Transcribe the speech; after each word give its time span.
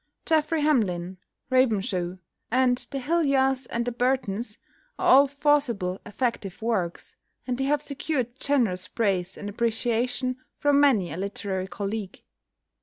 "Geoffrey 0.25 0.63
Hamlyn," 0.63 1.17
"Ravenshoe" 1.51 2.17
and 2.49 2.75
"The 2.89 2.97
Hillyars 2.97 3.67
and 3.69 3.85
The 3.85 3.91
Burtons," 3.91 4.57
are 4.97 5.05
all 5.07 5.27
forcible, 5.27 6.01
effective 6.07 6.59
works, 6.59 7.15
and 7.45 7.55
they 7.59 7.65
have 7.65 7.83
secured 7.83 8.39
generous 8.39 8.87
praise 8.87 9.37
and 9.37 9.47
appreciation 9.47 10.37
from 10.57 10.79
many 10.81 11.11
a 11.11 11.17
literary 11.17 11.67
colleague. 11.67 12.23